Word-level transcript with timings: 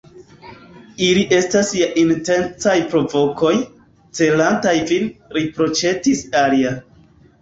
Ili 1.07 1.25
estas 1.39 1.73
ja 1.81 1.89
intencaj 2.03 2.75
provokoj, 2.93 3.53
celantaj 4.21 4.75
vin, 4.93 5.07
riproĉetis 5.41 6.25
alia. 6.45 6.73